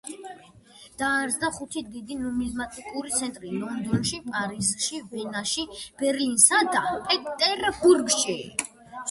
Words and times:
დაარსდა 1.01 1.49
ხუთი 1.57 1.83
დიდი 1.97 2.15
ნუმიზმატიკური 2.21 3.13
ცენტრი: 3.17 3.51
ლონდონში, 3.65 4.21
პარიზში, 4.31 5.03
ვენაში, 5.13 5.67
ბერლინსა 6.01 6.65
და 6.73 6.83
პეტერბურგში. 7.13 8.37